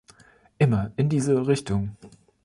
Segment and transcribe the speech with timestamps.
[0.57, 1.95] Immer in diese Richtung!